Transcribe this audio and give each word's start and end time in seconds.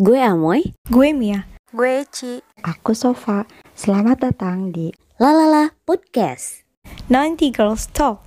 Gue 0.00 0.16
Amoy. 0.16 0.72
Gue 0.88 1.12
Mia. 1.12 1.44
Gue 1.76 2.08
Eci. 2.08 2.40
Aku 2.64 2.96
Sofa. 2.96 3.44
Selamat 3.76 4.24
datang 4.24 4.72
di 4.72 4.88
Lalala 5.20 5.76
Podcast. 5.84 6.64
90 7.12 7.52
Girls 7.52 7.84
Talk. 7.92 8.24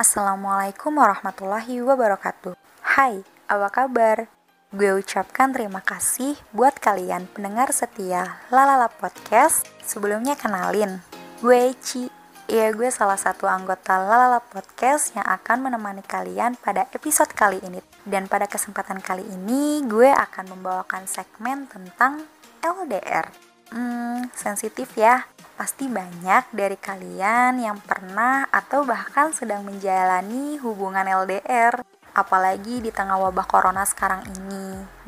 Assalamualaikum 0.00 0.96
warahmatullahi 0.96 1.84
wabarakatuh. 1.84 2.56
Hai, 2.80 3.20
apa 3.44 3.68
kabar? 3.68 4.32
Gue 4.72 5.04
ucapkan 5.04 5.52
terima 5.52 5.84
kasih 5.84 6.40
buat 6.56 6.80
kalian 6.80 7.28
pendengar 7.28 7.76
setia 7.76 8.40
Lalala 8.48 8.88
Podcast. 8.88 9.68
Sebelumnya 9.84 10.32
kenalin, 10.32 11.04
gue 11.44 11.76
Eci. 11.76 12.17
Iya, 12.48 12.72
gue 12.72 12.88
salah 12.88 13.20
satu 13.20 13.44
anggota 13.44 14.00
Lalala 14.00 14.40
Podcast 14.40 15.12
yang 15.12 15.28
akan 15.28 15.68
menemani 15.68 16.00
kalian 16.00 16.56
pada 16.56 16.88
episode 16.96 17.28
kali 17.36 17.60
ini. 17.60 17.76
Dan 18.08 18.24
pada 18.24 18.48
kesempatan 18.48 19.04
kali 19.04 19.20
ini, 19.20 19.84
gue 19.84 20.08
akan 20.08 20.56
membawakan 20.56 21.04
segmen 21.04 21.68
tentang 21.68 22.24
LDR. 22.64 23.28
Hmm, 23.68 24.32
sensitif 24.32 24.96
ya. 24.96 25.28
Pasti 25.60 25.92
banyak 25.92 26.48
dari 26.56 26.80
kalian 26.80 27.60
yang 27.60 27.84
pernah 27.84 28.48
atau 28.48 28.80
bahkan 28.80 29.28
sedang 29.36 29.60
menjalani 29.68 30.56
hubungan 30.64 31.04
LDR. 31.04 31.84
Apalagi 32.16 32.80
di 32.80 32.88
tengah 32.88 33.28
wabah 33.28 33.44
corona 33.44 33.84
sekarang 33.84 34.24
ini, 34.24 34.47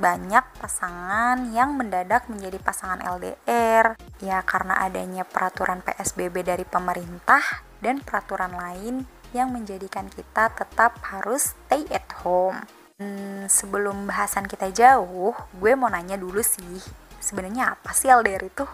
banyak 0.00 0.42
pasangan 0.56 1.52
yang 1.52 1.76
mendadak 1.76 2.24
menjadi 2.32 2.56
pasangan 2.56 3.04
LDR. 3.04 4.00
Ya 4.24 4.40
karena 4.40 4.80
adanya 4.80 5.28
peraturan 5.28 5.84
PSBB 5.84 6.40
dari 6.40 6.64
pemerintah 6.64 7.62
dan 7.84 8.00
peraturan 8.00 8.56
lain 8.56 9.04
yang 9.36 9.52
menjadikan 9.52 10.08
kita 10.08 10.50
tetap 10.56 10.96
harus 11.04 11.52
stay 11.52 11.84
at 11.92 12.08
home. 12.24 12.64
Hmm, 12.96 13.46
sebelum 13.48 14.08
bahasan 14.08 14.44
kita 14.48 14.72
jauh, 14.72 15.32
gue 15.56 15.72
mau 15.72 15.88
nanya 15.88 16.20
dulu 16.20 16.44
sih, 16.44 16.80
sebenarnya 17.16 17.76
apa 17.76 17.96
sih 17.96 18.12
LDR 18.12 18.44
itu? 18.44 18.64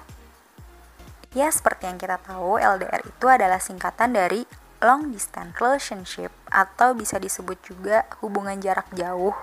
Ya, 1.37 1.53
seperti 1.53 1.87
yang 1.87 2.01
kita 2.01 2.17
tahu, 2.25 2.59
LDR 2.59 3.05
itu 3.05 3.27
adalah 3.29 3.61
singkatan 3.61 4.17
dari 4.17 4.43
long 4.81 5.13
distance 5.13 5.55
relationship 5.61 6.33
atau 6.49 6.97
bisa 6.97 7.21
disebut 7.21 7.61
juga 7.63 8.09
hubungan 8.25 8.57
jarak 8.59 8.89
jauh. 8.97 9.37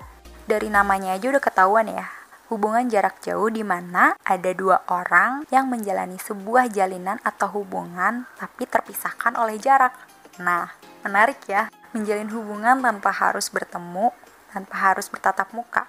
Dari 0.43 0.67
namanya 0.67 1.15
aja 1.15 1.31
udah 1.31 1.39
ketahuan 1.39 1.87
ya, 1.87 2.03
hubungan 2.51 2.83
jarak 2.91 3.23
jauh 3.23 3.47
di 3.47 3.63
mana 3.63 4.19
ada 4.27 4.51
dua 4.51 4.83
orang 4.91 5.47
yang 5.47 5.71
menjalani 5.71 6.19
sebuah 6.19 6.67
jalinan 6.67 7.15
atau 7.23 7.47
hubungan 7.63 8.27
tapi 8.35 8.67
terpisahkan 8.67 9.39
oleh 9.39 9.55
jarak. 9.55 9.95
Nah, 10.43 10.67
menarik 11.07 11.39
ya, 11.47 11.71
menjalin 11.95 12.27
hubungan 12.35 12.83
tanpa 12.83 13.15
harus 13.15 13.47
bertemu, 13.47 14.11
tanpa 14.51 14.75
harus 14.91 15.07
bertatap 15.07 15.47
muka. 15.55 15.87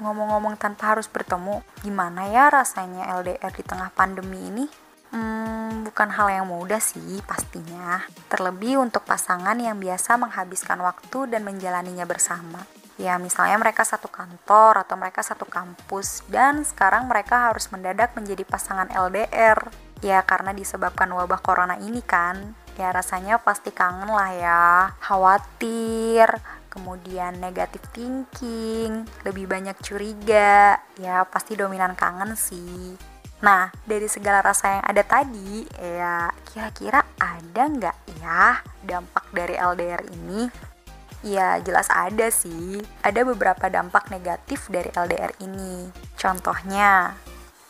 Ngomong-ngomong 0.00 0.56
tanpa 0.56 0.96
harus 0.96 1.04
bertemu, 1.04 1.60
gimana 1.84 2.24
ya 2.32 2.48
rasanya 2.48 3.04
LDR 3.20 3.52
di 3.52 3.60
tengah 3.60 3.92
pandemi 3.92 4.48
ini? 4.48 4.64
Hmm, 5.12 5.84
bukan 5.84 6.08
hal 6.08 6.32
yang 6.32 6.48
mudah 6.48 6.80
sih 6.80 7.20
pastinya. 7.28 8.00
Terlebih 8.32 8.80
untuk 8.80 9.04
pasangan 9.04 9.60
yang 9.60 9.76
biasa 9.76 10.16
menghabiskan 10.16 10.80
waktu 10.80 11.28
dan 11.28 11.44
menjalaninya 11.44 12.08
bersama. 12.08 12.79
Ya 13.00 13.16
misalnya 13.16 13.56
mereka 13.56 13.80
satu 13.80 14.12
kantor 14.12 14.84
atau 14.84 14.92
mereka 15.00 15.24
satu 15.24 15.48
kampus 15.48 16.20
dan 16.28 16.68
sekarang 16.68 17.08
mereka 17.08 17.48
harus 17.48 17.72
mendadak 17.72 18.12
menjadi 18.12 18.44
pasangan 18.44 18.92
LDR. 18.92 19.56
Ya 20.04 20.20
karena 20.20 20.52
disebabkan 20.52 21.08
wabah 21.08 21.40
corona 21.40 21.80
ini 21.80 22.04
kan. 22.04 22.52
Ya 22.76 22.92
rasanya 22.92 23.40
pasti 23.40 23.72
kangen 23.72 24.12
lah 24.12 24.30
ya. 24.36 24.64
Khawatir, 25.00 26.28
kemudian 26.68 27.40
negatif 27.40 27.80
thinking, 27.96 29.08
lebih 29.24 29.48
banyak 29.48 29.80
curiga. 29.80 30.76
Ya 31.00 31.24
pasti 31.24 31.56
dominan 31.56 31.96
kangen 31.96 32.36
sih. 32.36 33.00
Nah, 33.40 33.72
dari 33.88 34.04
segala 34.12 34.44
rasa 34.44 34.76
yang 34.76 34.84
ada 34.84 35.00
tadi, 35.00 35.64
ya 35.80 36.28
kira-kira 36.52 37.00
ada 37.16 37.62
nggak 37.64 37.96
ya 38.20 38.60
dampak 38.84 39.24
dari 39.32 39.56
LDR 39.56 40.04
ini? 40.12 40.68
Ya, 41.20 41.60
jelas 41.60 41.84
ada 41.92 42.32
sih. 42.32 42.80
Ada 43.04 43.28
beberapa 43.28 43.68
dampak 43.68 44.08
negatif 44.08 44.72
dari 44.72 44.88
LDR 44.88 45.36
ini. 45.44 45.92
Contohnya, 46.16 47.12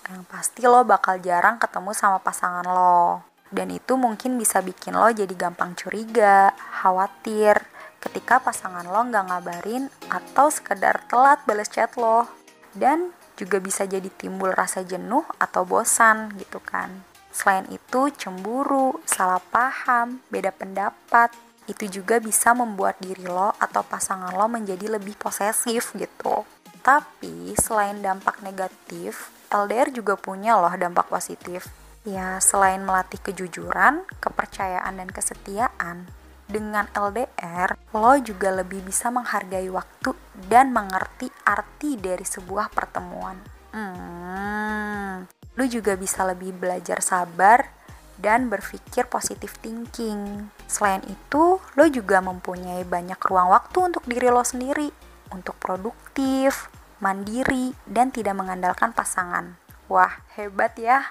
yang 0.06 0.22
pasti 0.26 0.62
lo 0.62 0.86
bakal 0.86 1.18
jarang 1.18 1.58
ketemu 1.58 1.90
sama 1.90 2.22
pasangan 2.22 2.66
lo. 2.66 3.26
Dan 3.50 3.74
itu 3.74 3.98
mungkin 3.98 4.38
bisa 4.38 4.62
bikin 4.62 4.94
lo 4.94 5.10
jadi 5.10 5.34
gampang 5.34 5.74
curiga, 5.74 6.54
khawatir, 6.54 7.58
ketika 7.98 8.38
pasangan 8.38 8.86
lo 8.86 9.02
nggak 9.10 9.26
ngabarin 9.26 9.90
atau 10.06 10.46
sekedar 10.46 11.02
telat 11.10 11.42
balas 11.42 11.66
chat 11.66 11.90
lo. 11.98 12.30
Dan 12.70 13.10
juga 13.34 13.58
bisa 13.58 13.82
jadi 13.82 14.06
timbul 14.14 14.54
rasa 14.54 14.86
jenuh 14.86 15.26
atau 15.42 15.66
bosan 15.66 16.38
gitu 16.38 16.62
kan. 16.62 17.02
Selain 17.34 17.66
itu, 17.70 18.14
cemburu, 18.14 19.02
salah 19.06 19.42
paham, 19.50 20.22
beda 20.30 20.54
pendapat, 20.54 21.34
itu 21.70 22.02
juga 22.02 22.18
bisa 22.18 22.50
membuat 22.50 22.98
diri 22.98 23.22
lo 23.22 23.54
atau 23.62 23.86
pasangan 23.86 24.34
lo 24.34 24.50
menjadi 24.50 24.98
lebih 24.98 25.14
posesif 25.14 25.94
gitu. 25.94 26.42
Tapi 26.82 27.54
selain 27.54 28.02
dampak 28.02 28.42
negatif, 28.42 29.30
LDR 29.54 29.94
juga 29.94 30.18
punya 30.18 30.58
loh 30.58 30.74
dampak 30.74 31.06
positif. 31.06 31.70
Ya, 32.02 32.40
selain 32.42 32.82
melatih 32.82 33.20
kejujuran, 33.22 34.02
kepercayaan, 34.18 34.98
dan 34.98 35.08
kesetiaan, 35.12 36.08
dengan 36.50 36.90
LDR, 36.90 37.78
lo 37.94 38.18
juga 38.18 38.50
lebih 38.50 38.82
bisa 38.82 39.08
menghargai 39.14 39.70
waktu 39.70 40.10
dan 40.50 40.74
mengerti 40.74 41.30
arti 41.46 41.94
dari 41.94 42.26
sebuah 42.26 42.74
pertemuan. 42.74 43.38
Hmm, 43.70 45.30
lo 45.54 45.64
juga 45.70 45.94
bisa 45.94 46.26
lebih 46.26 46.50
belajar 46.58 46.98
sabar 46.98 47.70
dan 48.18 48.50
berpikir 48.50 49.06
positif 49.06 49.54
thinking. 49.62 50.50
Selain 50.70 51.02
itu, 51.10 51.58
lo 51.58 51.84
juga 51.90 52.22
mempunyai 52.22 52.86
banyak 52.86 53.18
ruang 53.26 53.50
waktu 53.50 53.90
untuk 53.90 54.06
diri 54.06 54.30
lo 54.30 54.46
sendiri, 54.46 54.86
untuk 55.34 55.58
produktif, 55.58 56.70
mandiri, 57.02 57.74
dan 57.90 58.14
tidak 58.14 58.38
mengandalkan 58.38 58.94
pasangan. 58.94 59.58
Wah, 59.90 60.22
hebat 60.38 60.78
ya! 60.78 61.10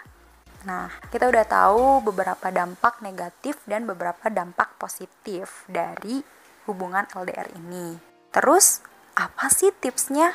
Nah, 0.63 0.87
kita 1.11 1.27
udah 1.27 1.43
tahu 1.43 2.07
beberapa 2.07 2.47
dampak 2.55 3.03
negatif 3.03 3.59
dan 3.67 3.83
beberapa 3.83 4.31
dampak 4.31 4.79
positif 4.79 5.67
dari 5.67 6.23
hubungan 6.63 7.03
LDR 7.11 7.51
ini. 7.59 7.99
Terus, 8.31 8.79
apa 9.19 9.51
sih 9.51 9.75
tipsnya 9.75 10.31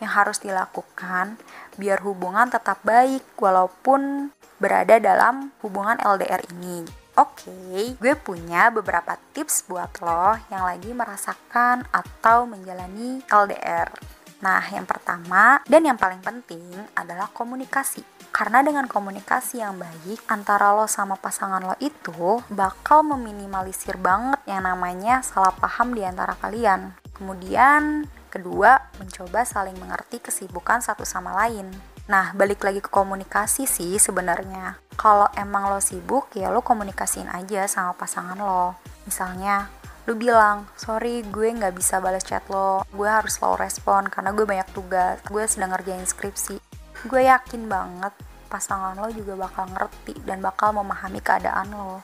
yang 0.00 0.16
harus 0.16 0.40
dilakukan 0.40 1.36
biar 1.76 2.00
hubungan 2.08 2.48
tetap 2.48 2.80
baik 2.80 3.20
walaupun 3.36 4.32
berada 4.56 4.96
dalam 4.96 5.52
hubungan 5.60 6.00
LDR 6.00 6.40
ini? 6.56 7.01
Oke, 7.12 7.92
gue 8.00 8.14
punya 8.16 8.72
beberapa 8.72 9.20
tips 9.36 9.68
buat 9.68 10.00
lo 10.00 10.32
yang 10.48 10.64
lagi 10.64 10.96
merasakan 10.96 11.84
atau 11.92 12.48
menjalani 12.48 13.20
LDR. 13.28 13.92
Nah, 14.40 14.64
yang 14.74 14.88
pertama 14.88 15.60
dan 15.70 15.86
yang 15.86 16.00
paling 16.00 16.24
penting 16.24 16.66
adalah 16.98 17.30
komunikasi. 17.30 18.02
Karena 18.32 18.64
dengan 18.64 18.88
komunikasi 18.88 19.60
yang 19.60 19.76
baik 19.76 20.24
antara 20.26 20.72
lo 20.72 20.88
sama 20.90 21.20
pasangan 21.20 21.60
lo 21.60 21.76
itu 21.84 22.40
bakal 22.48 23.04
meminimalisir 23.04 24.00
banget 24.00 24.40
yang 24.48 24.64
namanya 24.64 25.20
salah 25.20 25.52
paham 25.52 25.94
di 25.94 26.02
antara 26.02 26.34
kalian. 26.40 26.96
Kemudian 27.12 28.08
kedua, 28.32 28.90
mencoba 28.98 29.46
saling 29.46 29.76
mengerti 29.78 30.18
kesibukan 30.18 30.82
satu 30.82 31.06
sama 31.06 31.36
lain. 31.44 31.70
Nah, 32.10 32.34
balik 32.34 32.66
lagi 32.66 32.82
ke 32.82 32.90
komunikasi 32.90 33.62
sih 33.70 33.94
sebenarnya. 33.94 34.81
Kalau 34.94 35.26
emang 35.34 35.72
lo 35.72 35.80
sibuk, 35.82 36.30
ya 36.36 36.52
lo 36.52 36.60
komunikasiin 36.60 37.28
aja 37.32 37.66
sama 37.66 37.96
pasangan 37.96 38.38
lo. 38.38 38.76
Misalnya, 39.08 39.66
lu 40.06 40.14
bilang, 40.14 40.68
sorry 40.78 41.26
gue 41.26 41.48
nggak 41.50 41.74
bisa 41.74 41.98
balas 41.98 42.22
chat 42.22 42.44
lo, 42.52 42.84
gue 42.92 43.08
harus 43.08 43.34
slow 43.34 43.58
respon 43.58 44.06
karena 44.12 44.30
gue 44.30 44.46
banyak 44.46 44.68
tugas, 44.70 45.18
gue 45.26 45.42
sedang 45.48 45.74
ngerjain 45.74 46.06
skripsi 46.06 46.72
gue 47.02 47.26
yakin 47.26 47.66
banget 47.66 48.14
pasangan 48.46 48.94
lo 48.94 49.10
juga 49.10 49.34
bakal 49.34 49.66
ngerti 49.74 50.22
dan 50.22 50.38
bakal 50.38 50.70
memahami 50.70 51.18
keadaan 51.18 51.74
lo. 51.74 51.98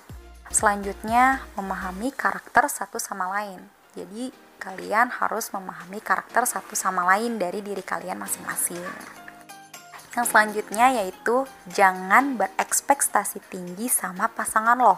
Selanjutnya, 0.49 1.45
memahami 1.55 2.09
karakter 2.11 2.67
satu 2.67 2.97
sama 2.97 3.29
lain. 3.37 3.61
Jadi, 3.93 4.33
kalian 4.59 5.13
harus 5.13 5.53
memahami 5.53 6.01
karakter 6.01 6.49
satu 6.49 6.73
sama 6.73 7.05
lain 7.15 7.37
dari 7.37 7.61
diri 7.61 7.85
kalian 7.85 8.17
masing-masing. 8.17 8.81
Yang 10.17 10.27
selanjutnya 10.33 10.87
yaitu 11.03 11.45
jangan 11.69 12.39
berekspektasi 12.41 13.43
tinggi 13.53 13.91
sama 13.91 14.29
pasangan 14.33 14.79
lo. 14.79 14.97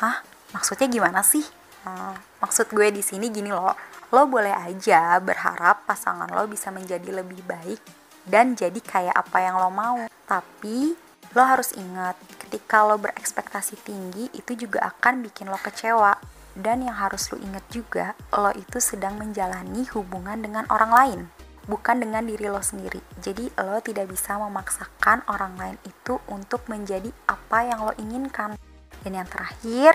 Hah? 0.00 0.20
Maksudnya 0.52 0.86
gimana 0.86 1.24
sih? 1.24 1.42
Nah, 1.84 2.16
maksud 2.40 2.72
gue 2.72 2.88
di 2.94 3.02
sini 3.04 3.28
gini 3.28 3.52
loh. 3.52 3.74
Lo 4.14 4.30
boleh 4.30 4.54
aja 4.54 5.18
berharap 5.18 5.84
pasangan 5.84 6.30
lo 6.30 6.46
bisa 6.46 6.70
menjadi 6.70 7.10
lebih 7.10 7.42
baik 7.42 7.82
dan 8.24 8.56
jadi 8.56 8.80
kayak 8.80 9.16
apa 9.16 9.38
yang 9.44 9.60
lo 9.60 9.68
mau. 9.68 10.06
Tapi 10.24 10.96
lo 11.34 11.42
harus 11.42 11.74
ingat, 11.76 12.16
ketika 12.40 12.86
lo 12.86 12.96
berekspektasi 12.96 13.74
tinggi 13.84 14.30
itu 14.32 14.54
juga 14.54 14.86
akan 14.94 15.20
bikin 15.26 15.50
lo 15.50 15.58
kecewa. 15.60 16.16
Dan 16.54 16.86
yang 16.86 16.94
harus 16.94 17.26
lu 17.34 17.42
inget 17.42 17.66
juga, 17.66 18.14
lo 18.30 18.54
itu 18.54 18.78
sedang 18.78 19.18
menjalani 19.18 19.90
hubungan 19.90 20.38
dengan 20.38 20.62
orang 20.70 20.92
lain, 20.94 21.20
bukan 21.64 22.00
dengan 22.00 22.24
diri 22.24 22.48
lo 22.48 22.60
sendiri. 22.60 23.00
Jadi 23.20 23.48
lo 23.60 23.80
tidak 23.80 24.08
bisa 24.10 24.36
memaksakan 24.36 25.24
orang 25.28 25.56
lain 25.56 25.76
itu 25.84 26.20
untuk 26.28 26.64
menjadi 26.68 27.08
apa 27.28 27.58
yang 27.64 27.84
lo 27.84 27.92
inginkan. 27.96 28.56
Dan 29.04 29.20
yang 29.20 29.28
terakhir, 29.28 29.92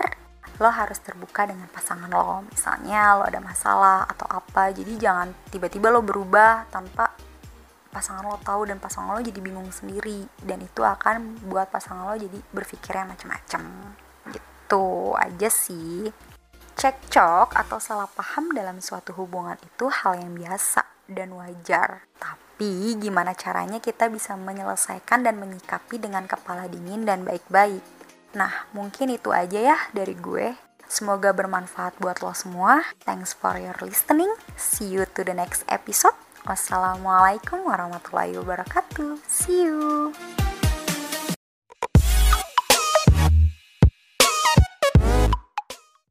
lo 0.62 0.70
harus 0.70 0.98
terbuka 1.02 1.46
dengan 1.46 1.66
pasangan 1.70 2.10
lo. 2.10 2.46
Misalnya 2.46 3.18
lo 3.18 3.24
ada 3.26 3.40
masalah 3.42 4.06
atau 4.06 4.26
apa, 4.30 4.70
jadi 4.70 4.98
jangan 4.98 5.34
tiba-tiba 5.50 5.90
lo 5.90 6.02
berubah 6.02 6.70
tanpa 6.70 7.10
pasangan 7.90 8.22
lo 8.22 8.38
tahu 8.38 8.70
dan 8.70 8.78
pasangan 8.78 9.18
lo 9.18 9.20
jadi 9.20 9.42
bingung 9.42 9.66
sendiri 9.74 10.22
dan 10.46 10.62
itu 10.62 10.80
akan 10.86 11.42
buat 11.50 11.74
pasangan 11.74 12.06
lo 12.06 12.14
jadi 12.14 12.38
berpikirnya 12.54 13.02
macam-macam 13.10 13.62
gitu 14.30 15.12
aja 15.18 15.50
sih 15.50 16.06
Cekcok 16.78 17.52
atau 17.52 17.76
salah 17.82 18.08
paham 18.08 18.54
dalam 18.54 18.78
suatu 18.78 19.12
hubungan 19.18 19.58
itu 19.58 19.90
hal 19.90 20.22
yang 20.22 20.32
biasa 20.38 20.79
dan 21.12 21.34
wajar. 21.34 22.06
Tapi 22.16 22.94
gimana 22.96 23.34
caranya 23.34 23.82
kita 23.82 24.08
bisa 24.08 24.38
menyelesaikan 24.38 25.26
dan 25.26 25.36
menyikapi 25.36 25.98
dengan 25.98 26.24
kepala 26.24 26.70
dingin 26.70 27.04
dan 27.04 27.26
baik-baik. 27.26 27.82
Nah, 28.38 28.70
mungkin 28.70 29.10
itu 29.10 29.34
aja 29.34 29.74
ya 29.74 29.78
dari 29.90 30.14
gue. 30.14 30.54
Semoga 30.90 31.30
bermanfaat 31.30 32.02
buat 32.02 32.18
lo 32.18 32.34
semua. 32.34 32.82
Thanks 33.06 33.30
for 33.30 33.54
your 33.58 33.78
listening. 33.78 34.30
See 34.58 34.90
you 34.90 35.06
to 35.14 35.22
the 35.22 35.34
next 35.34 35.62
episode. 35.70 36.14
Wassalamualaikum 36.42 37.62
warahmatullahi 37.62 38.34
wabarakatuh. 38.40 39.22
See 39.28 39.70
you. 39.70 40.10